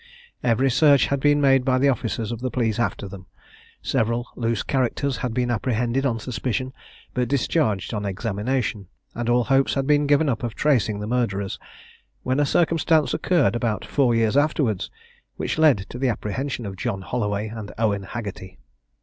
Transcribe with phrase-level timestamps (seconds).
[0.43, 3.27] Every search had been made by the officers of the police after them;
[3.83, 6.73] several loose characters had been apprehended on suspicion,
[7.13, 11.59] but discharged on examination; and all hopes had been given up of tracing the murderers,
[12.23, 14.89] when a circumstance occurred, about four years afterwards,
[15.35, 18.57] which led to the apprehension of John Holloway and Owen Haggerty.